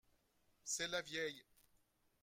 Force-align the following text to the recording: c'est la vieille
c'est 0.63 0.87
la 0.87 1.03
vieille 1.03 1.45